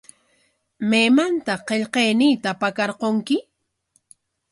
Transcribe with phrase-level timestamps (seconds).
[0.89, 3.37] ¿Maymantaq qillqayniita pakarqurki?